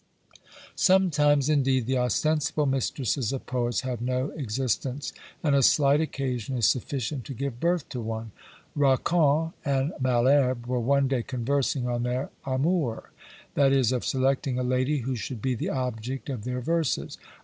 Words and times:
Sometimes, 0.73 1.47
indeed, 1.47 1.85
the 1.85 1.99
ostensible 1.99 2.65
mistresses 2.65 3.31
of 3.31 3.45
poets 3.45 3.81
have 3.81 4.01
no 4.01 4.31
existence; 4.31 5.13
and 5.43 5.53
a 5.53 5.61
slight 5.61 6.01
occasion 6.01 6.57
is 6.57 6.65
sufficient 6.65 7.23
to 7.25 7.35
give 7.35 7.59
birth 7.59 7.87
to 7.89 8.01
one. 8.01 8.31
Racan 8.75 9.53
and 9.63 9.93
Malherbe 10.01 10.65
were 10.65 10.79
one 10.79 11.07
day 11.07 11.21
conversing 11.21 11.87
on 11.87 12.01
their 12.01 12.31
amours; 12.47 13.09
that 13.53 13.71
is, 13.71 13.91
of 13.91 14.03
selecting 14.03 14.57
a 14.57 14.63
lady 14.63 15.01
who 15.01 15.15
should 15.15 15.39
be 15.39 15.53
the 15.53 15.69
object 15.69 16.31
of 16.31 16.45
their 16.45 16.61
verses. 16.61 17.19